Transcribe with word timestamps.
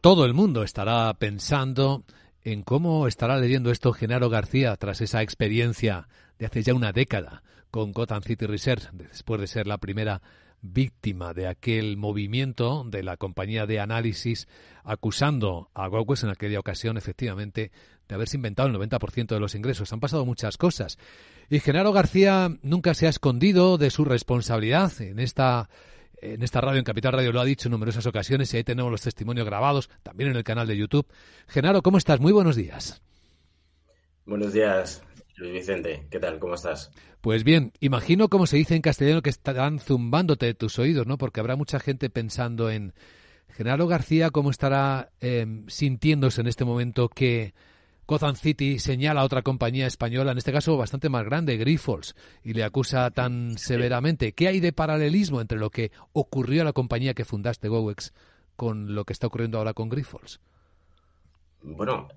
Todo 0.00 0.24
el 0.26 0.32
mundo 0.32 0.62
estará 0.62 1.12
pensando 1.14 2.04
en 2.44 2.62
cómo 2.62 3.08
estará 3.08 3.36
leyendo 3.36 3.72
esto 3.72 3.92
Genaro 3.92 4.30
García 4.30 4.76
tras 4.76 5.00
esa 5.00 5.22
experiencia 5.22 6.06
de 6.38 6.46
hace 6.46 6.62
ya 6.62 6.72
una 6.72 6.92
década 6.92 7.42
con 7.72 7.90
Gotham 7.90 8.22
City 8.22 8.46
Research, 8.46 8.92
después 8.92 9.40
de 9.40 9.48
ser 9.48 9.66
la 9.66 9.78
primera 9.78 10.22
víctima 10.62 11.34
de 11.34 11.48
aquel 11.48 11.96
movimiento 11.96 12.84
de 12.86 13.02
la 13.02 13.16
compañía 13.16 13.66
de 13.66 13.80
análisis 13.80 14.46
acusando 14.84 15.68
a 15.74 15.88
GoWex 15.88 16.22
en 16.22 16.30
aquella 16.30 16.60
ocasión 16.60 16.96
efectivamente 16.96 17.72
de 18.06 18.14
haberse 18.14 18.36
inventado 18.36 18.68
el 18.68 18.76
90% 18.76 19.26
de 19.26 19.40
los 19.40 19.56
ingresos. 19.56 19.92
Han 19.92 19.98
pasado 19.98 20.24
muchas 20.24 20.56
cosas. 20.58 20.96
Y 21.50 21.58
Genaro 21.58 21.92
García 21.92 22.56
nunca 22.62 22.94
se 22.94 23.06
ha 23.06 23.10
escondido 23.10 23.78
de 23.78 23.90
su 23.90 24.04
responsabilidad 24.04 24.92
en 25.00 25.18
esta 25.18 25.68
en 26.22 26.42
esta 26.42 26.60
radio, 26.60 26.78
en 26.78 26.84
Capital 26.84 27.12
Radio, 27.12 27.32
lo 27.32 27.40
ha 27.40 27.44
dicho 27.44 27.68
en 27.68 27.72
numerosas 27.72 28.06
ocasiones 28.06 28.52
y 28.52 28.58
ahí 28.58 28.64
tenemos 28.64 28.90
los 28.90 29.02
testimonios 29.02 29.46
grabados, 29.46 29.90
también 30.02 30.30
en 30.30 30.36
el 30.36 30.44
canal 30.44 30.66
de 30.66 30.76
YouTube. 30.76 31.06
Genaro, 31.46 31.82
¿cómo 31.82 31.98
estás? 31.98 32.20
Muy 32.20 32.32
buenos 32.32 32.56
días. 32.56 33.02
Buenos 34.26 34.52
días, 34.52 35.02
Luis 35.36 35.52
Vicente. 35.52 36.06
¿Qué 36.10 36.18
tal? 36.18 36.38
¿Cómo 36.38 36.54
estás? 36.54 36.90
Pues 37.20 37.44
bien, 37.44 37.72
imagino, 37.80 38.28
como 38.28 38.46
se 38.46 38.56
dice 38.56 38.76
en 38.76 38.82
castellano, 38.82 39.22
que 39.22 39.30
estarán 39.30 39.80
zumbándote 39.80 40.46
de 40.46 40.54
tus 40.54 40.78
oídos, 40.78 41.06
¿no? 41.06 41.18
Porque 41.18 41.40
habrá 41.40 41.56
mucha 41.56 41.80
gente 41.80 42.10
pensando 42.10 42.70
en 42.70 42.92
Genaro 43.48 43.86
García, 43.86 44.30
¿cómo 44.30 44.50
estará 44.50 45.10
em, 45.20 45.66
sintiéndose 45.68 46.40
en 46.40 46.46
este 46.46 46.64
momento 46.64 47.08
que 47.08 47.54
Gotham 48.08 48.36
City 48.36 48.78
señala 48.78 49.20
a 49.20 49.24
otra 49.24 49.42
compañía 49.42 49.86
española, 49.86 50.32
en 50.32 50.38
este 50.38 50.50
caso 50.50 50.78
bastante 50.78 51.10
más 51.10 51.26
grande, 51.26 51.58
Grifols, 51.58 52.16
y 52.42 52.54
le 52.54 52.64
acusa 52.64 53.10
tan 53.10 53.58
severamente. 53.58 54.32
¿Qué 54.32 54.48
hay 54.48 54.60
de 54.60 54.72
paralelismo 54.72 55.42
entre 55.42 55.58
lo 55.58 55.68
que 55.68 55.92
ocurrió 56.14 56.62
a 56.62 56.64
la 56.64 56.72
compañía 56.72 57.12
que 57.12 57.26
fundaste, 57.26 57.68
GoWex, 57.68 58.14
con 58.56 58.94
lo 58.94 59.04
que 59.04 59.12
está 59.12 59.26
ocurriendo 59.26 59.58
ahora 59.58 59.74
con 59.74 59.90
Grifols? 59.90 60.40
Bueno, 61.60 62.08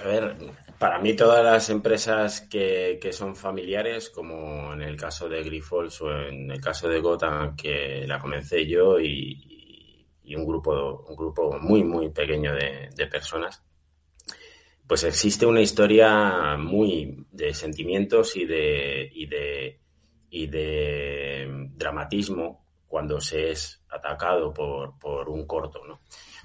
a 0.00 0.08
ver, 0.08 0.38
para 0.78 1.00
mí 1.00 1.14
todas 1.14 1.44
las 1.44 1.68
empresas 1.68 2.40
que, 2.40 2.98
son 3.12 3.36
familiares, 3.36 4.08
como 4.08 4.72
en 4.72 4.80
el 4.80 4.96
caso 4.96 5.28
de 5.28 5.42
Grifols 5.42 6.00
o 6.00 6.18
en 6.18 6.50
el 6.50 6.62
caso 6.62 6.88
de 6.88 6.98
Gotham, 6.98 7.54
que 7.54 8.06
la 8.06 8.18
comencé 8.18 8.66
yo 8.66 8.98
y, 8.98 9.52
un 10.34 10.46
grupo 10.46 11.04
un 11.08 11.14
grupo 11.14 11.58
muy, 11.60 11.84
muy 11.84 12.08
pequeño 12.08 12.54
de 12.54 13.06
personas, 13.06 13.65
pues 14.86 15.04
existe 15.04 15.46
una 15.46 15.60
historia 15.60 16.56
muy 16.56 17.26
de 17.32 17.52
sentimientos 17.52 18.36
y 18.36 18.44
de, 18.44 19.10
y 19.12 19.26
de, 19.26 19.80
y 20.30 20.46
de 20.46 21.68
dramatismo 21.74 22.64
cuando 22.86 23.20
se 23.20 23.50
es 23.50 23.82
atacado 23.90 24.54
por, 24.54 24.98
por 24.98 25.28
un 25.28 25.46
corto, 25.46 25.84
¿no? 25.86 25.94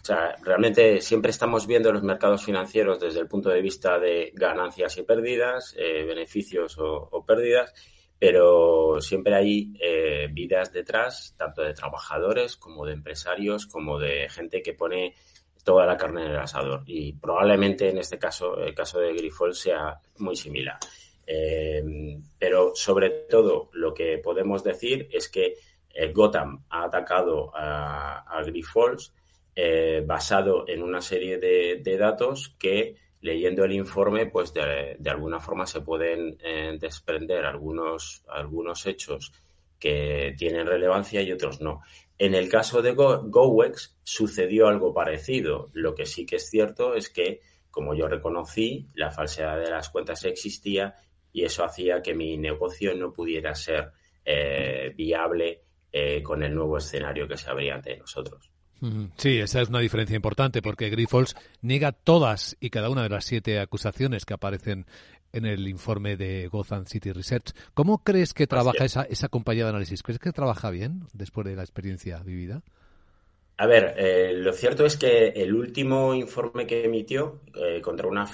O 0.01 0.03
sea, 0.03 0.35
realmente 0.41 0.99
siempre 0.99 1.29
estamos 1.29 1.67
viendo 1.67 1.93
los 1.93 2.01
mercados 2.01 2.43
financieros 2.43 2.99
desde 2.99 3.19
el 3.19 3.27
punto 3.27 3.49
de 3.49 3.61
vista 3.61 3.99
de 3.99 4.31
ganancias 4.33 4.97
y 4.97 5.03
pérdidas, 5.03 5.75
eh, 5.77 6.03
beneficios 6.05 6.75
o, 6.79 7.23
pérdidas, 7.23 7.71
pero 8.17 8.99
siempre 8.99 9.35
hay 9.35 9.73
eh, 9.79 10.27
vidas 10.31 10.73
detrás, 10.73 11.35
tanto 11.37 11.61
de 11.61 11.75
trabajadores 11.75 12.57
como 12.57 12.87
de 12.87 12.93
empresarios, 12.93 13.67
como 13.67 13.99
de 13.99 14.27
gente 14.29 14.63
que 14.63 14.73
pone 14.73 15.13
toda 15.63 15.85
la 15.85 15.97
carne 15.97 16.25
en 16.25 16.31
el 16.31 16.37
asador. 16.37 16.83
Y 16.85 17.13
probablemente 17.13 17.89
en 17.89 17.97
este 17.97 18.17
caso, 18.17 18.57
el 18.57 18.73
caso 18.73 18.99
de 18.99 19.13
Grifol 19.13 19.53
sea 19.55 19.99
muy 20.17 20.35
similar. 20.35 20.77
Eh, 21.25 21.83
pero 22.37 22.71
sobre 22.75 23.09
todo 23.29 23.69
lo 23.73 23.93
que 23.93 24.17
podemos 24.17 24.63
decir 24.63 25.07
es 25.11 25.29
que 25.29 25.55
eh, 25.93 26.11
Gotham 26.11 26.65
ha 26.69 26.85
atacado 26.85 27.55
a, 27.55 28.19
a 28.19 28.43
Grifols 28.43 29.13
eh, 29.55 30.03
basado 30.05 30.67
en 30.67 30.81
una 30.81 31.01
serie 31.01 31.37
de, 31.37 31.97
datos 31.97 32.55
que 32.57 32.95
leyendo 33.21 33.63
el 33.63 33.73
informe 33.73 34.25
pues 34.25 34.53
de, 34.53 34.95
de 34.97 35.09
alguna 35.09 35.39
forma 35.39 35.67
se 35.67 35.81
pueden 35.81 36.37
desprender 36.79 37.45
algunos, 37.45 38.23
algunos 38.27 38.85
hechos 38.87 39.31
que 39.79 40.33
tienen 40.37 40.65
relevancia 40.65 41.21
y 41.21 41.31
otros 41.31 41.61
no. 41.61 41.81
En 42.21 42.35
el 42.35 42.49
caso 42.49 42.83
de 42.83 42.93
GoWex 42.93 43.97
sucedió 44.03 44.67
algo 44.67 44.93
parecido. 44.93 45.71
Lo 45.73 45.95
que 45.95 46.05
sí 46.05 46.23
que 46.23 46.35
es 46.35 46.51
cierto 46.51 46.93
es 46.93 47.09
que, 47.09 47.41
como 47.71 47.95
yo 47.95 48.07
reconocí, 48.07 48.85
la 48.93 49.09
falsedad 49.09 49.59
de 49.59 49.71
las 49.71 49.89
cuentas 49.89 50.23
existía 50.25 50.93
y 51.33 51.45
eso 51.45 51.63
hacía 51.63 52.03
que 52.03 52.13
mi 52.13 52.37
negocio 52.37 52.93
no 52.93 53.11
pudiera 53.11 53.55
ser 53.55 53.93
eh, 54.23 54.93
viable 54.95 55.63
eh, 55.91 56.21
con 56.21 56.43
el 56.43 56.53
nuevo 56.53 56.77
escenario 56.77 57.27
que 57.27 57.37
se 57.37 57.49
abría 57.49 57.73
ante 57.73 57.97
nosotros. 57.97 58.51
Sí, 59.17 59.39
esa 59.39 59.61
es 59.61 59.69
una 59.69 59.79
diferencia 59.79 60.15
importante 60.15 60.61
porque 60.61 60.89
Grifols 60.89 61.35
niega 61.61 61.91
todas 61.91 62.55
y 62.59 62.69
cada 62.69 62.91
una 62.91 63.01
de 63.01 63.09
las 63.09 63.25
siete 63.25 63.59
acusaciones 63.59 64.25
que 64.25 64.35
aparecen 64.35 64.85
en 65.33 65.45
el 65.45 65.67
informe 65.67 66.17
de 66.17 66.47
Gotham 66.47 66.85
City 66.85 67.11
Research. 67.11 67.51
¿Cómo 67.73 68.03
crees 68.03 68.33
que 68.33 68.47
trabaja 68.47 68.85
esa, 68.85 69.03
esa 69.03 69.29
compañía 69.29 69.63
de 69.63 69.69
análisis? 69.69 70.03
¿Crees 70.03 70.19
que 70.19 70.31
trabaja 70.31 70.69
bien 70.69 71.03
después 71.13 71.45
de 71.47 71.55
la 71.55 71.63
experiencia 71.63 72.21
vivida? 72.23 72.63
A 73.57 73.67
ver, 73.67 73.93
eh, 73.95 74.33
lo 74.33 74.53
cierto 74.53 74.85
es 74.85 74.97
que 74.97 75.27
el 75.27 75.53
último 75.53 76.15
informe 76.15 76.65
que 76.65 76.83
emitió 76.83 77.41
eh, 77.53 77.79
contra 77.79 78.07
una, 78.07 78.25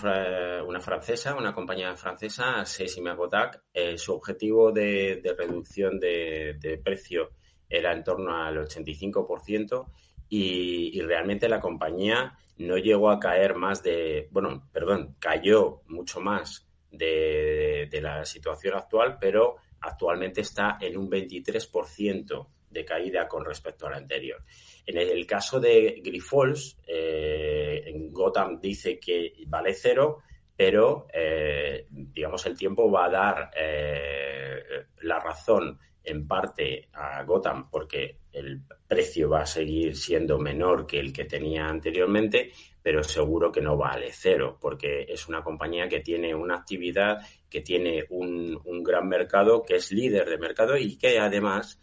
una 0.65 0.79
francesa, 0.79 1.35
una 1.35 1.53
compañía 1.53 1.93
francesa, 1.97 2.63
Sesima 2.65 3.13
Gotac, 3.13 3.61
eh, 3.73 3.97
su 3.97 4.13
objetivo 4.13 4.71
de, 4.71 5.21
reducción 5.37 5.99
de, 5.99 6.79
precio 6.81 7.31
era 7.67 7.91
en 7.91 8.05
torno 8.05 8.33
al 8.41 8.57
85% 8.57 9.87
y, 10.29 10.97
y 10.97 11.01
realmente 11.01 11.49
la 11.49 11.59
compañía 11.59 12.37
no 12.59 12.77
llegó 12.77 13.09
a 13.09 13.19
caer 13.19 13.55
más 13.55 13.83
de, 13.83 14.29
bueno, 14.31 14.69
perdón, 14.71 15.17
cayó 15.19 15.81
mucho 15.87 16.21
más 16.21 16.66
de, 16.91 17.89
la 18.01 18.25
situación 18.25 18.75
actual, 18.75 19.17
pero 19.19 19.57
actualmente 19.81 20.41
está 20.41 20.77
en 20.79 20.97
un 20.97 21.09
23% 21.09 22.47
de 22.69 22.85
caída 22.85 23.27
con 23.27 23.45
respecto 23.45 23.87
al 23.87 23.95
anterior. 23.95 24.43
En 24.85 24.97
el 24.97 25.25
caso 25.25 25.59
de 25.59 26.01
Grifols, 26.03 26.77
eh, 26.87 27.91
Gotham 28.11 28.59
dice 28.59 28.99
que 28.99 29.33
vale 29.47 29.73
cero, 29.73 30.19
pero 30.57 31.07
eh, 31.13 31.85
digamos 31.89 32.45
el 32.47 32.57
tiempo 32.57 32.91
va 32.91 33.05
a 33.05 33.09
dar 33.09 33.51
eh, 33.55 34.87
la 35.03 35.19
razón 35.19 35.79
en 36.03 36.27
parte 36.27 36.89
a 36.93 37.23
Gotham 37.23 37.69
porque 37.69 38.17
el 38.31 38.61
precio 38.87 39.29
va 39.29 39.41
a 39.41 39.45
seguir 39.45 39.95
siendo 39.95 40.39
menor 40.39 40.87
que 40.87 40.99
el 40.99 41.11
que 41.11 41.25
tenía 41.25 41.67
anteriormente, 41.67 42.51
pero 42.81 43.03
seguro 43.03 43.51
que 43.51 43.61
no 43.61 43.75
vale 43.75 44.09
cero, 44.11 44.57
porque 44.61 45.05
es 45.09 45.27
una 45.27 45.43
compañía 45.43 45.89
que 45.89 45.99
tiene 45.99 46.33
una 46.33 46.55
actividad, 46.55 47.17
que 47.49 47.61
tiene 47.61 48.05
un, 48.09 48.57
gran 48.83 49.07
mercado, 49.09 49.63
que 49.63 49.75
es 49.75 49.91
líder 49.91 50.29
de 50.29 50.37
mercado 50.37 50.77
y 50.77 50.97
que 50.97 51.19
además, 51.19 51.81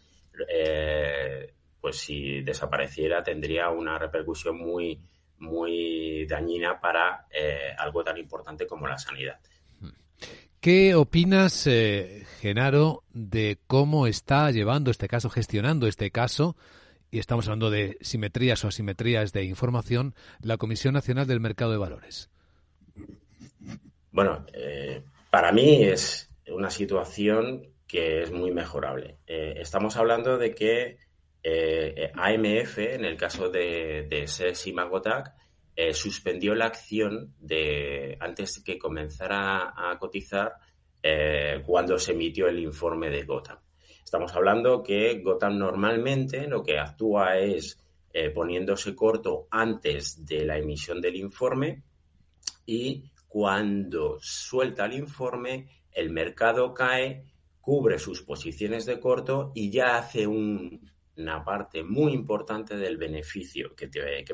eh, 0.49 1.53
pues 1.79 1.97
si 1.97 2.41
desapareciera, 2.41 3.23
tendría 3.23 3.69
una 3.69 3.99
repercusión 3.99 4.57
muy, 4.57 4.99
muy 5.39 6.25
dañina 6.25 6.79
para 6.79 7.27
eh, 7.31 7.73
algo 7.77 8.03
tan 8.03 8.17
importante 8.17 8.65
como 8.67 8.87
la 8.87 8.97
sanidad. 8.97 9.39
¿Qué 10.59 10.95
opinas, 10.95 11.67
eh, 11.67 12.25
Genaro, 12.39 13.03
de 13.13 13.59
cómo 13.67 14.07
está 14.07 14.49
llevando 14.49 14.89
este 14.89 15.07
caso, 15.07 15.29
gestionando 15.29 15.85
este 15.87 16.09
caso? 16.09 16.55
Y 17.11 17.19
estamos 17.19 17.45
hablando 17.47 17.69
de 17.69 17.97
simetrías 18.01 18.65
o 18.65 18.69
asimetrías 18.69 19.31
de 19.31 19.43
información, 19.43 20.15
la 20.41 20.57
Comisión 20.57 20.95
Nacional 20.95 21.27
del 21.27 21.39
Mercado 21.39 21.71
de 21.71 21.77
Valores. 21.77 22.31
Bueno, 24.11 24.45
eh, 24.53 25.03
para 25.29 25.51
mí 25.51 25.83
es 25.83 26.31
una 26.47 26.71
situación 26.71 27.67
que 27.87 28.23
es 28.23 28.31
muy 28.31 28.51
mejorable. 28.51 29.17
Eh, 29.27 29.57
estamos 29.57 29.97
hablando 29.97 30.37
de 30.37 30.55
que 30.55 30.97
AMF, 32.13 32.77
en 32.79 33.05
el 33.05 33.17
caso 33.17 33.49
de, 33.49 34.07
de 34.09 34.27
SES 34.27 34.67
y 34.67 34.73
Magotac, 34.73 35.33
eh, 35.77 35.93
suspendió 35.93 36.55
la 36.55 36.67
acción 36.67 37.35
de 37.37 38.15
antes 38.21 38.63
que 38.63 38.77
comenzara 38.77 39.73
a 39.75 39.99
cotizar 39.99 40.53
eh, 41.03 41.61
cuando 41.65 41.99
se 41.99 42.13
emitió 42.13 42.47
el 42.47 42.59
informe 42.59 43.09
de 43.09 43.23
Gotham. 43.23 43.59
Estamos 44.01 44.33
hablando 44.33 44.81
que 44.81 45.19
Gotham 45.21 45.57
normalmente 45.57 46.47
lo 46.47 46.63
que 46.63 46.79
actúa 46.79 47.37
es 47.39 47.77
eh, 48.13 48.29
poniéndose 48.29 48.95
corto 48.95 49.47
antes 49.51 50.25
de 50.25 50.45
la 50.45 50.57
emisión 50.57 51.01
del 51.01 51.17
informe 51.17 51.83
y 52.65 53.11
cuando 53.27 54.17
suelta 54.21 54.85
el 54.85 54.93
informe 54.93 55.67
el 55.91 56.09
mercado 56.09 56.73
cae, 56.73 57.25
cubre 57.59 57.99
sus 57.99 58.21
posiciones 58.21 58.85
de 58.85 59.01
corto 59.01 59.51
y 59.53 59.69
ya 59.71 59.97
hace 59.97 60.25
un, 60.25 60.89
una 61.17 61.43
parte 61.43 61.83
muy 61.83 62.13
importante 62.13 62.75
del 62.75 62.97
beneficio 62.97 63.75
que, 63.75 63.87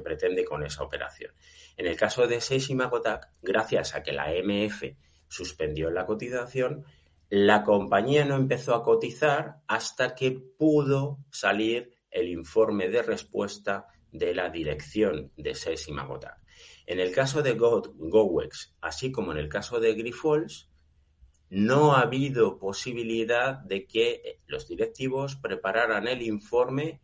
pretende 0.04 0.44
con 0.44 0.64
esa 0.64 0.84
operación. 0.84 1.32
En 1.78 1.88
el 1.88 1.96
caso 1.96 2.28
de 2.28 2.42
Seis 2.42 2.70
gracias 3.42 3.96
a 3.96 4.04
que 4.04 4.12
la 4.12 4.32
MF 4.32 4.84
suspendió 5.28 5.90
la 5.92 6.06
cotización, 6.06 6.86
la 7.30 7.64
compañía 7.64 8.26
no 8.26 8.36
empezó 8.36 8.76
a 8.76 8.84
cotizar 8.84 9.62
hasta 9.68 10.16
que 10.16 10.32
pudo 10.32 11.20
salir 11.32 11.94
el 12.10 12.28
informe 12.28 12.90
de 12.90 13.04
respuesta 13.04 13.88
de 14.12 14.36
la 14.36 14.50
dirección 14.50 15.32
de 15.38 15.56
SES 15.56 15.88
y 15.88 15.94
Magota. 15.94 16.42
En 16.86 17.00
el 17.00 17.14
caso 17.14 17.42
de 17.42 17.54
GoWex, 17.54 18.76
así 18.82 19.12
como 19.12 19.32
en 19.32 19.38
el 19.38 19.48
caso 19.48 19.80
de 19.80 19.94
Grifols, 19.94 20.71
no 21.52 21.94
ha 21.94 22.02
habido 22.02 22.58
posibilidad 22.58 23.56
de 23.60 23.86
que 23.86 24.40
los 24.48 24.70
directivos 24.70 25.36
prepararan 25.36 26.08
el 26.08 26.22
informe 26.22 27.02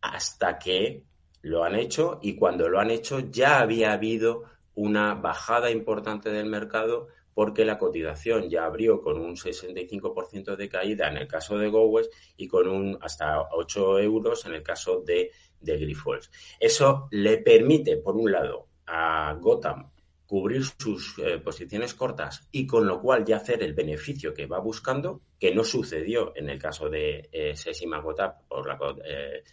hasta 0.00 0.58
que 0.58 1.04
lo 1.42 1.62
han 1.62 1.74
hecho 1.74 2.18
y 2.22 2.36
cuando 2.36 2.70
lo 2.70 2.80
han 2.80 2.90
hecho 2.90 3.20
ya 3.20 3.60
había 3.60 3.92
habido 3.92 4.44
una 4.74 5.14
bajada 5.14 5.70
importante 5.70 6.30
del 6.30 6.46
mercado 6.46 7.08
porque 7.34 7.66
la 7.66 7.76
cotización 7.76 8.48
ya 8.48 8.64
abrió 8.64 9.02
con 9.02 9.20
un 9.20 9.36
65% 9.36 10.56
de 10.56 10.68
caída 10.70 11.08
en 11.08 11.18
el 11.18 11.28
caso 11.28 11.58
de 11.58 11.68
GoWest 11.68 12.10
y 12.38 12.48
con 12.48 12.68
un 12.68 12.96
hasta 13.02 13.42
8 13.52 13.98
euros 13.98 14.46
en 14.46 14.54
el 14.54 14.62
caso 14.62 15.02
de, 15.02 15.32
de. 15.60 15.96
Eso 16.58 17.08
le 17.10 17.36
permite, 17.38 17.98
por 17.98 18.16
un 18.16 18.32
lado, 18.32 18.68
a 18.86 19.36
Gotham 19.38 19.90
cubrir 20.26 20.64
sus 20.64 21.18
eh, 21.18 21.38
posiciones 21.38 21.94
cortas 21.94 22.46
y 22.50 22.66
con 22.66 22.86
lo 22.86 23.00
cual 23.00 23.24
ya 23.24 23.36
hacer 23.36 23.62
el 23.62 23.74
beneficio 23.74 24.34
que 24.34 24.46
va 24.46 24.58
buscando, 24.58 25.22
que 25.38 25.54
no 25.54 25.62
sucedió 25.62 26.32
en 26.36 26.50
el 26.50 26.58
caso 26.58 26.88
de 26.88 27.28
eh, 27.32 27.56
Sesima 27.56 28.00
Gotap 28.00 28.42
por 28.48 28.66
la 28.66 28.76
eh, 29.04 29.44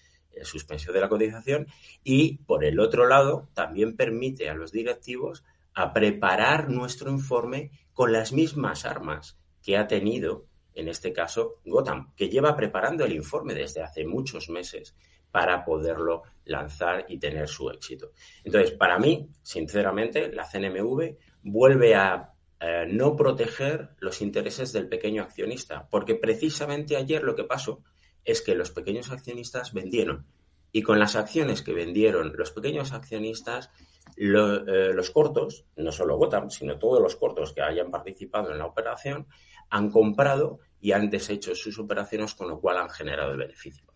suspensión 0.44 0.94
de 0.96 1.02
la 1.02 1.10
cotización 1.10 1.68
y 2.04 2.38
por 2.40 2.66
el 2.66 2.80
otro 2.80 3.08
lado 3.08 3.50
también 3.54 3.96
permite 3.96 4.50
a 4.50 4.56
los 4.56 4.72
directivos 4.72 5.44
a 5.76 5.94
preparar 5.94 6.70
nuestro 6.70 7.12
informe 7.12 7.72
con 7.94 8.12
las 8.12 8.34
mismas 8.34 8.86
armas 8.86 9.38
que 9.62 9.78
ha 9.78 9.88
tenido, 9.88 10.48
en 10.74 10.88
este 10.88 11.14
caso, 11.14 11.60
Gotham, 11.66 12.14
que 12.16 12.30
lleva 12.30 12.56
preparando 12.56 13.06
el 13.06 13.14
informe 13.14 13.54
desde 13.54 13.82
hace 13.84 14.06
muchos 14.06 14.50
meses 14.50 14.96
para 15.34 15.66
poderlo 15.66 16.22
lanzar 16.46 17.06
y 17.10 17.18
tener 17.18 17.48
su 17.48 17.68
éxito. 17.72 18.12
Entonces, 18.44 18.70
para 18.74 19.00
mí, 19.00 19.28
sinceramente, 19.42 20.32
la 20.32 20.48
CNMV 20.48 21.18
vuelve 21.42 21.96
a 21.96 22.34
eh, 22.60 22.86
no 22.88 23.16
proteger 23.16 23.96
los 23.98 24.22
intereses 24.22 24.72
del 24.74 24.88
pequeño 24.88 25.24
accionista, 25.24 25.88
porque 25.90 26.14
precisamente 26.14 26.96
ayer 26.96 27.24
lo 27.24 27.34
que 27.34 27.46
pasó 27.46 27.84
es 28.24 28.44
que 28.44 28.54
los 28.54 28.70
pequeños 28.70 29.10
accionistas 29.10 29.74
vendieron 29.74 30.28
y 30.72 30.84
con 30.84 31.00
las 31.00 31.16
acciones 31.16 31.64
que 31.64 31.74
vendieron 31.74 32.34
los 32.38 32.52
pequeños 32.52 32.94
accionistas 32.94 33.72
eh, 34.16 34.92
los 34.94 35.10
cortos, 35.10 35.66
no 35.78 35.92
solo 35.92 36.18
Gotham, 36.18 36.52
sino 36.52 36.78
todos 36.78 37.02
los 37.02 37.16
cortos 37.16 37.54
que 37.54 37.64
hayan 37.64 37.90
participado 37.90 38.52
en 38.52 38.60
la 38.60 38.68
operación, 38.68 39.26
han 39.72 39.90
comprado 39.90 40.60
y 40.80 40.92
han 40.92 41.10
deshecho 41.10 41.56
sus 41.56 41.80
operaciones, 41.80 42.36
con 42.36 42.50
lo 42.50 42.62
cual 42.62 42.78
han 42.78 42.90
generado 42.90 43.32
el 43.32 43.40
beneficio. 43.40 43.93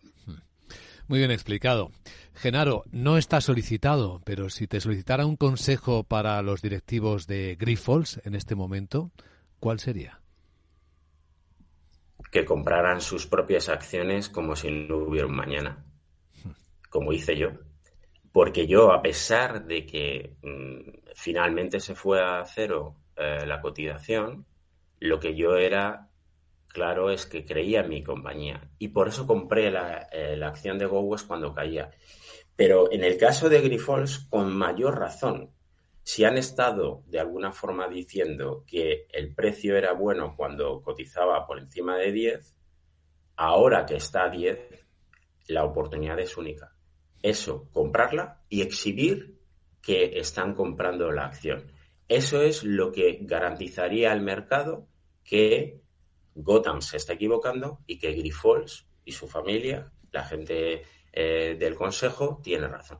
Muy 1.08 1.18
bien 1.18 1.30
explicado. 1.30 1.90
Genaro, 2.34 2.84
no 2.92 3.18
está 3.18 3.40
solicitado, 3.40 4.20
pero 4.24 4.50
si 4.50 4.66
te 4.66 4.80
solicitara 4.80 5.26
un 5.26 5.36
consejo 5.36 6.04
para 6.04 6.40
los 6.42 6.62
directivos 6.62 7.26
de 7.26 7.56
Grifols 7.58 8.20
en 8.24 8.34
este 8.34 8.54
momento, 8.54 9.10
¿cuál 9.58 9.80
sería? 9.80 10.20
Que 12.30 12.44
compraran 12.44 13.00
sus 13.00 13.26
propias 13.26 13.68
acciones 13.68 14.28
como 14.28 14.54
si 14.54 14.70
no 14.70 14.98
hubiera 14.98 15.26
un 15.26 15.34
mañana, 15.34 15.84
como 16.90 17.12
hice 17.12 17.36
yo 17.36 17.52
porque 18.32 18.66
yo, 18.66 18.92
a 18.92 19.02
pesar 19.02 19.64
de 19.64 19.86
que 19.86 20.36
mm, 20.42 21.12
finalmente 21.14 21.80
se 21.80 21.94
fue 21.94 22.22
a 22.22 22.44
cero 22.44 22.94
eh, 23.16 23.44
la 23.46 23.60
cotización, 23.60 24.46
lo 25.00 25.18
que 25.18 25.34
yo 25.34 25.56
era 25.56 26.07
claro 26.68 27.10
es 27.10 27.26
que 27.26 27.44
creía 27.44 27.80
en 27.80 27.88
mi 27.88 28.02
compañía 28.02 28.70
y 28.78 28.88
por 28.88 29.08
eso 29.08 29.26
compré 29.26 29.70
la, 29.70 30.08
eh, 30.12 30.40
acción 30.42 30.78
de 30.78 30.86
GoWest 30.86 31.26
cuando 31.26 31.54
caía. 31.54 31.90
Pero 32.56 32.90
en 32.92 33.04
el 33.04 33.16
caso 33.16 33.48
de 33.48 33.60
Grifols, 33.60 34.26
con 34.30 34.52
mayor 34.52 34.98
razón, 34.98 35.52
si 36.02 36.24
han 36.24 36.38
estado 36.38 37.02
de 37.06 37.20
alguna 37.20 37.52
forma 37.52 37.86
diciendo 37.88 38.64
que 38.66 39.06
el 39.10 39.34
precio 39.34 39.76
era 39.76 39.92
bueno 39.92 40.34
cuando 40.36 40.80
cotizaba 40.80 41.46
por 41.46 41.58
encima 41.58 41.96
de 41.96 42.12
10, 42.12 42.56
ahora 43.36 43.86
que 43.86 43.96
está 43.96 44.24
a 44.24 44.30
10, 44.30 44.86
la 45.48 45.64
oportunidad 45.64 46.18
es 46.18 46.36
única 46.36 46.74
eso, 47.22 47.68
comprarla 47.72 48.40
y 48.48 48.62
exhibir 48.62 49.38
que 49.82 50.18
están 50.18 50.54
comprando 50.54 51.10
la 51.12 51.26
acción. 51.26 51.72
Eso 52.08 52.42
es 52.42 52.64
lo 52.64 52.92
que 52.92 53.18
garantizaría 53.22 54.12
al 54.12 54.22
mercado 54.22 54.88
que 55.24 55.82
Gotham 56.34 56.82
se 56.82 56.96
está 56.96 57.14
equivocando 57.14 57.80
y 57.86 57.98
que 57.98 58.12
Grifols 58.12 58.86
y 59.04 59.12
su 59.12 59.26
familia, 59.26 59.90
la 60.12 60.24
gente 60.24 60.82
eh, 61.12 61.56
del 61.58 61.74
Consejo, 61.74 62.40
tiene 62.42 62.68
razón. 62.68 62.98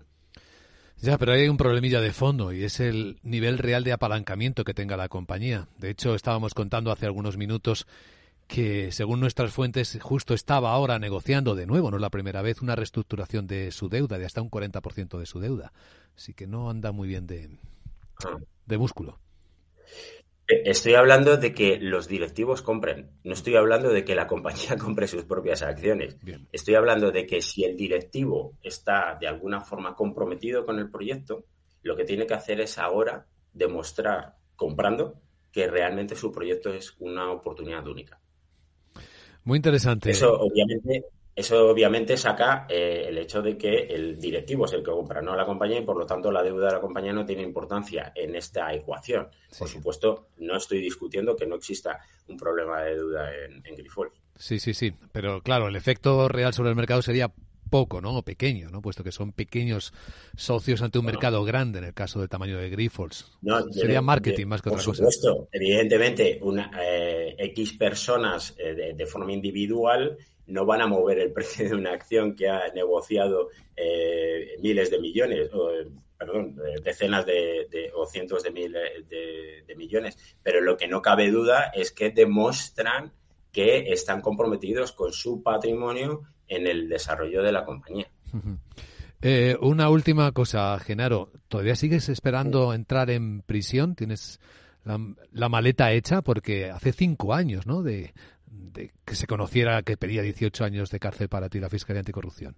Ya, 1.01 1.17
pero 1.17 1.33
hay 1.33 1.49
un 1.49 1.57
problemilla 1.57 2.01
de 2.01 2.13
fondo 2.13 2.53
y 2.53 2.65
es 2.65 2.81
el 2.81 3.21
nivel 3.23 3.59
real 3.59 3.85
de 3.85 3.93
apalancamiento 3.93 4.65
que 4.65 4.75
tenga 4.75 4.97
la 4.97 5.09
compañía. 5.09 5.69
De 5.79 5.91
hecho, 5.91 6.15
estábamos 6.15 6.55
contando 6.55 6.91
hace 6.91 7.07
algunos 7.07 7.37
minutos 7.37 7.87
que 8.49 8.91
según 8.91 9.21
nuestras 9.21 9.53
fuentes 9.53 9.99
justo 10.03 10.35
estaba 10.35 10.73
ahora 10.73 10.99
negociando 10.99 11.55
de 11.55 11.67
nuevo, 11.67 11.91
no 11.91 11.99
es 11.99 12.01
la 12.01 12.11
primera 12.11 12.43
vez, 12.43 12.63
una 12.63 12.75
reestructuración 12.75 13.47
de 13.47 13.71
su 13.71 13.89
deuda, 13.89 14.19
de 14.19 14.25
hasta 14.25 14.43
un 14.43 14.51
40% 14.51 15.19
de 15.19 15.27
su 15.27 15.39
deuda. 15.39 15.73
Así 16.17 16.35
que 16.35 16.47
no 16.49 16.69
anda 16.69 16.91
muy 16.91 17.07
bien 17.07 17.27
de, 17.27 17.51
de 18.67 18.79
músculo. 18.79 19.21
Estoy 20.49 20.95
hablando 20.95 21.37
de 21.37 21.53
que 21.53 21.79
los 21.79 22.09
directivos 22.09 22.63
compren, 22.63 23.11
no 23.23 23.35
estoy 23.35 23.57
hablando 23.57 23.91
de 23.91 24.03
que 24.03 24.15
la 24.15 24.27
compañía 24.27 24.77
compre 24.79 25.07
sus 25.07 25.25
propias 25.25 25.61
acciones. 25.63 26.17
Estoy 26.53 26.75
hablando 26.75 27.11
de 27.11 27.27
que 27.27 27.43
si 27.43 27.65
el 27.65 27.77
directivo 27.77 28.57
está 28.63 29.19
de 29.21 29.29
alguna 29.29 29.61
forma 29.61 29.95
comprometido 29.95 30.65
con 30.65 30.79
el 30.79 30.91
proyecto, 30.91 31.45
lo 31.83 31.95
que 31.97 32.05
tiene 32.05 32.27
que 32.27 32.33
hacer 32.33 32.63
es 32.63 32.79
ahora 32.79 33.27
demostrar, 33.53 34.37
comprando, 34.57 35.21
que 35.53 35.67
realmente 35.67 36.17
su 36.17 36.33
proyecto 36.33 36.73
es 36.73 36.97
una 36.99 37.31
oportunidad 37.31 37.87
única. 37.87 38.19
Muy 39.45 39.57
interesante. 39.57 40.11
Eso 40.11 40.33
obviamente, 40.33 41.05
eso 41.39 41.69
obviamente 41.69 42.17
saca 42.17 42.67
eh, 42.69 43.05
el 43.07 43.17
hecho 43.17 43.41
de 43.41 43.57
que 43.57 43.87
el 43.87 44.19
directivo 44.19 44.65
es 44.65 44.73
el 44.73 44.83
que 44.83 44.91
compra, 44.91 45.23
no 45.23 45.37
la 45.37 45.47
compañía, 45.47 45.79
y 45.79 45.85
por 45.85 45.97
lo 45.97 46.05
tanto 46.05 46.33
la 46.33 46.43
deuda 46.43 46.67
de 46.67 46.73
la 46.73 46.81
compañía 46.81 47.13
no 47.13 47.25
tiene 47.25 47.43
importancia 47.43 48.11
en 48.13 48.35
esta 48.35 48.75
ecuación. 48.75 49.29
Por 49.57 49.69
supuesto, 49.69 50.27
no 50.39 50.57
estoy 50.57 50.81
discutiendo 50.81 51.37
que 51.37 51.47
no 51.47 51.55
exista 51.55 52.01
un 52.27 52.37
problema 52.37 52.83
de 52.83 52.97
deuda 52.97 53.31
en, 53.33 53.63
en. 53.65 53.77
Sí, 54.35 54.59
sí, 54.59 54.75
sí. 54.75 54.93
Pero 55.13 55.41
claro, 55.41 55.69
el 55.69 55.77
efecto 55.77 56.27
real 56.27 56.53
sobre 56.53 56.71
el 56.71 56.77
mercado 56.77 57.03
sería 57.03 57.33
poco, 57.69 58.01
¿no? 58.01 58.17
O 58.17 58.23
pequeño, 58.23 58.71
¿no? 58.71 58.81
Puesto 58.83 59.05
que 59.05 59.13
son 59.13 59.33
pequeños 59.33 59.93
socios 60.37 60.83
ante 60.83 60.99
un 60.99 61.07
mercado 61.07 61.45
grande 61.45 61.79
en 61.79 61.85
el 61.85 61.95
caso 61.95 62.21
del 62.21 62.29
tamaño 62.29 62.59
de 62.59 62.71
Grifols. 62.71 63.31
Sería 63.73 64.03
marketing 64.03 64.47
más 64.47 64.63
que 64.63 64.71
otra 64.71 64.85
cosa. 64.85 65.03
Por 65.03 65.13
supuesto, 65.13 65.49
evidentemente, 65.53 66.39
una, 66.43 66.71
eh, 66.81 67.37
X 67.39 67.75
personas 67.75 68.55
eh, 68.59 68.95
de, 68.97 69.07
forma 69.07 69.33
individual 69.33 70.17
no 70.47 70.65
van 70.65 70.81
a 70.81 70.87
mover 70.87 71.19
el 71.19 71.33
precio 71.35 71.69
de 71.69 71.75
una 71.75 71.93
acción 71.93 72.35
que 72.35 72.49
ha 72.49 72.69
negociado 72.75 73.49
eh, 73.77 74.57
miles 74.61 74.91
de 74.91 74.99
millones, 74.99 75.51
o, 75.53 75.71
perdón, 76.19 76.57
decenas 76.83 77.25
de, 77.27 77.93
o 77.95 78.07
cientos 78.07 78.43
de 78.43 78.51
miles 78.51 79.09
de 79.09 79.75
millones. 79.77 80.17
Pero 80.43 80.61
lo 80.61 80.77
que 80.77 80.89
no 80.89 81.01
cabe 81.01 81.31
duda 81.31 81.71
es 81.75 81.93
que 81.93 82.11
demuestran 82.11 83.13
que 83.53 83.93
están 83.93 84.21
comprometidos 84.21 84.93
con 84.93 85.13
su 85.13 85.43
patrimonio 85.43 86.23
en 86.49 86.67
el 86.67 86.89
desarrollo 86.89 87.43
de 87.43 87.53
la 87.53 87.65
compañía. 87.65 88.09
Eh, 89.21 89.57
una 89.61 89.89
última 89.91 90.33
cosa, 90.33 90.79
Genaro. 90.79 91.31
¿Todavía 91.49 91.77
sigues 91.77 92.09
esperando 92.09 92.73
entrar 92.73 93.11
en 93.11 93.43
prisión? 93.43 93.95
¿Tienes 93.95 94.41
la, 94.85 95.49
maleta 95.49 95.93
hecha? 95.93 96.23
Porque 96.23 96.71
hace 96.71 96.93
cinco 96.93 97.35
años, 97.35 97.67
¿no? 97.67 97.83
De, 97.83 98.13
que 99.05 99.15
se 99.15 99.27
conociera 99.27 99.83
que 99.83 99.97
pedía 99.97 100.23
18 100.23 100.65
años 100.65 100.91
de 100.91 101.01
cárcel 101.01 101.29
para 101.29 101.49
ti 101.49 101.59
la 101.59 101.69
Fiscalía 101.69 102.01
Anticorrupción. 102.01 102.57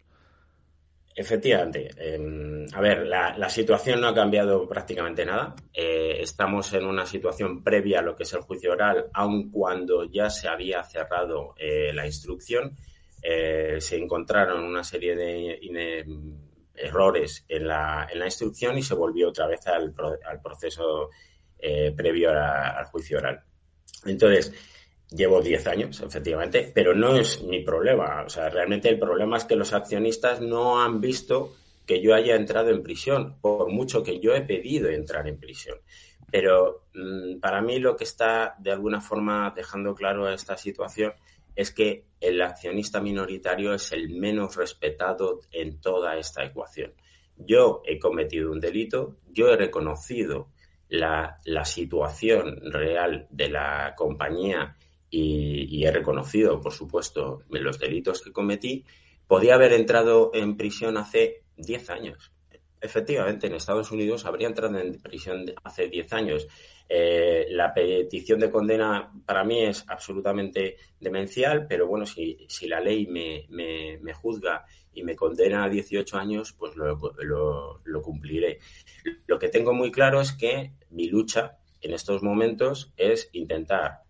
Efectivamente. 1.14 1.90
Em, 1.97 2.66
a 2.73 2.80
ver, 2.80 3.06
la, 3.06 3.49
situación 3.49 4.00
no 4.00 4.09
ha 4.09 4.14
cambiado 4.14 4.68
prácticamente 4.68 5.25
nada. 5.25 5.54
Eh, 5.73 6.18
estamos 6.20 6.73
en 6.73 6.87
una 6.87 7.04
situación 7.04 7.62
previa 7.64 7.99
a 7.99 8.02
lo 8.02 8.14
que 8.14 8.23
es 8.23 8.32
el 8.32 8.40
juicio 8.40 8.73
oral, 8.73 9.06
aun 9.12 9.50
cuando 9.50 10.04
ya 10.04 10.30
se 10.30 10.49
había 10.49 10.82
cerrado 10.85 11.54
eh, 11.59 11.92
la 11.92 12.06
instrucción. 12.06 12.76
Eh, 13.23 13.77
se 13.81 13.97
encontraron 13.97 14.65
una 14.65 14.83
serie 14.83 15.15
de 15.15 15.59
errores 16.75 17.45
en 17.49 17.69
la, 17.69 18.09
en 18.11 18.19
la, 18.19 18.25
instrucción 18.25 18.79
y 18.79 18.83
se 18.83 18.95
volvió 18.95 19.29
otra 19.29 19.47
vez 19.47 19.67
al, 19.67 19.93
proceso 20.43 21.11
eh, 21.59 21.93
previo 21.97 22.31
al 22.31 22.85
juicio 22.87 23.19
oral. 23.19 23.43
Entonces, 24.07 24.53
llevo 25.11 25.43
10 25.43 25.67
años, 25.67 26.00
efectivamente, 26.00 26.71
pero 26.75 26.95
no 26.95 27.17
es 27.17 27.43
mi 27.43 27.61
problema. 27.61 28.23
O 28.25 28.29
sea, 28.29 28.49
realmente 28.49 28.89
el 28.89 28.99
problema 28.99 29.37
es 29.37 29.45
que 29.45 29.57
los 29.57 29.73
accionistas 29.73 30.41
no 30.41 30.83
han 30.83 31.00
visto 31.00 31.55
que 31.87 32.00
yo 32.00 32.15
haya 32.15 32.37
entrado 32.37 32.71
en 32.71 32.83
prisión, 32.83 33.37
por 33.41 33.69
mucho 33.71 34.03
que 34.03 34.21
yo 34.21 34.35
he 34.35 34.43
pedido 34.43 34.89
entrar 34.89 35.27
en 35.27 35.39
prisión. 35.39 35.79
Pero 36.31 36.85
mm, 36.95 37.41
para 37.41 37.61
mí 37.61 37.79
lo 37.81 37.97
que 37.97 38.05
está 38.05 38.55
de 38.59 38.71
alguna 38.71 39.00
forma 39.00 39.53
dejando 39.55 39.95
claro 39.95 40.31
esta 40.31 40.57
situación 40.57 41.12
es 41.54 41.73
que 41.73 42.04
el 42.21 42.40
accionista 42.42 43.00
minoritario 43.00 43.75
es 43.75 43.92
el 43.92 44.11
menos 44.11 44.57
respetado 44.57 45.40
en 45.52 45.80
toda 45.80 46.16
esta 46.19 46.45
ecuación. 46.45 46.92
yo 47.37 47.83
he 47.87 47.99
cometido 47.99 48.52
un 48.52 48.61
delito, 48.61 49.16
yo 49.30 49.49
he 49.49 49.57
reconocido 49.57 50.49
la, 50.90 51.38
situación 51.64 52.61
real 52.71 53.26
de 53.30 53.49
la 53.49 53.95
compañía 53.97 54.76
y, 55.09 55.85
he 55.85 55.90
reconocido, 55.90 56.61
por 56.61 56.73
supuesto, 56.73 57.42
los 57.49 57.78
delitos 57.78 58.23
que 58.23 58.33
cometí, 58.33 58.85
podía 59.26 59.54
haber 59.54 59.73
entrado 59.73 60.30
en 60.35 60.57
prisión 60.57 60.97
hace 60.97 61.45
10 61.57 61.90
años. 61.90 62.33
Efectivamente, 62.80 63.47
en 63.47 63.54
Estados 63.54 63.90
Unidos 63.90 64.25
habría 64.25 64.49
entrado 64.49 64.78
en 64.78 65.00
prisión 65.00 65.45
hace 65.62 65.88
10 65.88 66.12
años. 66.12 66.49
Eh, 66.92 67.47
la 67.50 67.73
petición 67.73 68.40
de 68.40 68.50
condena 68.50 69.12
para 69.25 69.44
mí 69.44 69.62
es 69.62 69.85
absolutamente 69.87 70.76
demencial, 70.99 71.68
pero 71.68 71.87
bueno, 71.87 72.04
si, 72.04 72.49
la 72.66 72.80
ley 72.80 73.06
me, 73.06 74.12
juzga 74.12 74.64
y 74.92 75.04
me 75.04 75.14
condena 75.14 75.62
a 75.62 75.68
18 75.68 76.18
años, 76.18 76.52
pues 76.52 76.75
lo, 76.75 76.99
lo, 77.85 78.02
cumpliré. 78.02 78.59
Lo 79.28 79.38
que 79.38 79.49
tengo 79.49 79.73
muy 79.73 79.92
claro 79.92 80.20
es 80.20 80.32
que 80.32 80.73
mi 80.90 81.09
lucha 81.09 81.59
en 81.80 81.94
estos 81.94 82.25
momentos 82.25 82.92
es 82.97 83.30
intentar, 83.35 84.00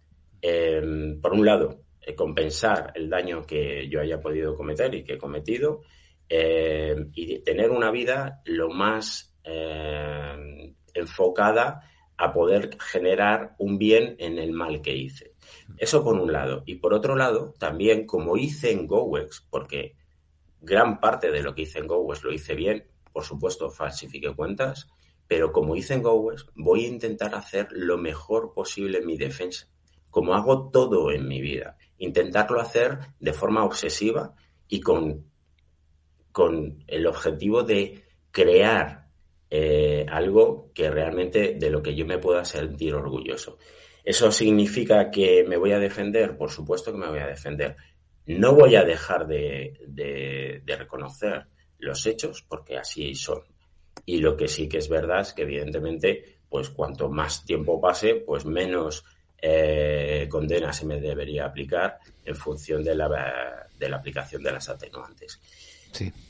em, 0.40 1.20
por 1.20 1.34
un 1.34 1.44
lado, 1.44 1.82
eh, 2.00 2.14
compensar 2.14 2.92
el 2.94 3.10
daño 3.10 3.44
que 3.44 3.90
yo 3.90 4.00
haya 4.00 4.22
podido 4.22 4.54
cometer 4.54 4.94
y 4.94 5.04
que 5.04 5.14
he 5.14 5.18
cometido 5.18 5.82
em, 6.30 7.10
y 7.14 7.40
tener 7.40 7.70
una 7.70 7.90
vida 7.90 8.40
lo 8.46 8.70
más 8.70 9.36
em, 9.44 10.74
enfocada 10.94 11.82
a 12.20 12.34
poder 12.34 12.76
generar 12.78 13.54
un 13.58 13.78
bien 13.78 14.14
en 14.18 14.38
el 14.38 14.52
mal 14.52 14.82
que 14.82 14.94
hice. 14.94 15.32
Eso 15.78 16.04
por 16.04 16.16
un 16.16 16.30
lado. 16.30 16.62
Y 16.66 16.74
por 16.74 16.92
otro 16.92 17.16
lado, 17.16 17.54
también 17.58 18.04
como 18.04 18.36
hice 18.36 18.72
en 18.72 18.86
GoWex, 18.86 19.46
porque 19.48 19.96
gran 20.60 21.00
parte 21.00 21.30
de 21.30 21.42
lo 21.42 21.54
que 21.54 21.62
hice 21.62 21.78
en 21.78 21.86
GoWex 21.86 22.22
lo 22.22 22.30
hice 22.30 22.54
bien, 22.54 22.86
por 23.10 23.24
supuesto, 23.24 23.70
falsifiqué 23.70 24.34
cuentas, 24.34 24.86
pero 25.26 25.50
como 25.50 25.74
hice 25.76 25.94
en 25.94 26.02
GoWex, 26.02 26.44
voy 26.56 26.84
a 26.84 26.88
intentar 26.88 27.34
hacer 27.34 27.68
lo 27.70 27.96
mejor 27.96 28.52
posible 28.52 28.98
en 28.98 29.06
mi 29.06 29.16
defensa, 29.16 29.68
como 30.10 30.34
hago 30.34 30.68
todo 30.68 31.10
en 31.12 31.26
mi 31.26 31.40
vida. 31.40 31.78
Intentarlo 31.96 32.60
hacer 32.60 32.98
de 33.18 33.32
forma 33.32 33.64
obsesiva 33.64 34.34
y 34.68 34.82
con, 34.82 35.24
con 36.32 36.84
el 36.86 37.06
objetivo 37.06 37.62
de 37.62 38.04
crear 38.30 38.99
eh, 39.52 40.06
algo 40.08 40.70
que 40.72 40.90
realmente 40.90 41.56
de 41.58 41.70
lo 41.70 41.82
que 41.82 41.96
yo 41.96 42.06
me 42.06 42.18
pueda 42.18 42.44
sentir 42.44 42.94
orgulloso. 42.94 43.58
¿Eso 44.04 44.30
significa 44.30 45.10
que 45.10 45.44
me 45.44 45.56
voy 45.56 45.72
a 45.72 45.80
defender? 45.80 46.36
Por 46.36 46.50
supuesto 46.50 46.92
que 46.92 46.98
me 46.98 47.08
voy 47.08 47.18
a 47.18 47.26
defender. 47.26 47.76
No 48.26 48.54
voy 48.54 48.76
a 48.76 48.84
dejar 48.84 49.26
de, 49.26 50.62
reconocer 50.66 51.46
los 51.78 52.06
hechos 52.06 52.44
porque 52.48 52.76
así 52.78 53.14
son. 53.14 53.42
Y 54.06 54.18
lo 54.18 54.36
que 54.36 54.46
sí 54.46 54.68
que 54.68 54.78
es 54.78 54.88
verdad 54.88 55.20
es 55.20 55.32
que 55.32 55.42
evidentemente, 55.42 56.38
pues 56.48 56.70
cuanto 56.70 57.08
más 57.08 57.44
tiempo 57.44 57.80
pase, 57.80 58.16
pues 58.16 58.44
menos 58.44 59.04
eh, 59.42 60.28
condena 60.30 60.72
se 60.72 60.86
me 60.86 61.00
debería 61.00 61.46
aplicar 61.46 61.98
en 62.24 62.36
función 62.36 62.84
de 62.84 62.94
la, 62.94 63.68
de 63.76 63.88
la 63.88 63.96
aplicación 63.96 64.42
de 64.42 64.52
las 64.52 64.68
atenuantes. 64.68 65.40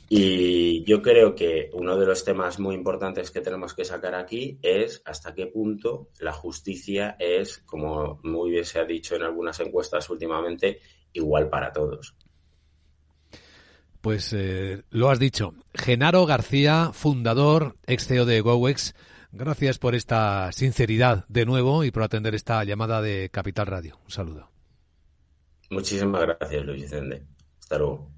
Y 0.09 0.83
yo 0.83 1.01
creo 1.01 1.35
que 1.35 1.69
uno 1.71 1.97
de 1.97 2.05
los 2.05 2.25
temas 2.25 2.59
muy 2.59 2.75
importantes 2.75 3.31
que 3.31 3.39
tenemos 3.39 3.73
que 3.73 3.85
sacar 3.85 4.13
aquí 4.13 4.59
es 4.61 5.01
hasta 5.05 5.33
qué 5.33 5.47
punto 5.47 6.09
la 6.19 6.33
justicia 6.33 7.15
es, 7.17 7.59
como 7.59 8.19
muy 8.23 8.51
bien 8.51 8.65
se 8.65 8.79
ha 8.79 8.85
dicho 8.85 9.15
en 9.15 9.23
algunas 9.23 9.59
encuestas 9.61 10.09
últimamente, 10.09 10.81
igual 11.13 11.49
para 11.49 11.71
todos. 11.71 12.13
Pues 14.01 14.33
eh, 14.33 14.81
lo 14.89 15.09
has 15.09 15.19
dicho. 15.19 15.53
Genaro 15.73 16.25
García, 16.25 16.89
fundador, 16.91 17.77
ex 17.85 18.07
CEO 18.07 18.25
de 18.25 18.41
GoWex, 18.41 18.95
gracias 19.31 19.79
por 19.79 19.95
esta 19.95 20.51
sinceridad 20.51 21.25
de 21.29 21.45
nuevo 21.45 21.85
y 21.85 21.91
por 21.91 22.03
atender 22.03 22.35
esta 22.35 22.63
llamada 22.63 23.01
de 23.01 23.29
Capital 23.31 23.67
Radio. 23.67 23.97
Un 24.03 24.11
saludo. 24.11 24.49
Muchísimas 25.69 26.21
gracias, 26.21 26.65
Luis 26.65 26.81
Vicente. 26.81 27.23
Hasta 27.61 27.77
luego. 27.77 28.11